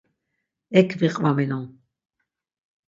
Ek 0.81 0.89
viqvaminon. 0.99 1.65